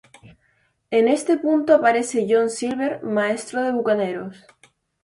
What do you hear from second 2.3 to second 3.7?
Silver, maestro